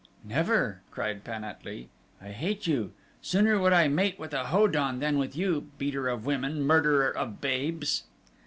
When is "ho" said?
4.45-4.67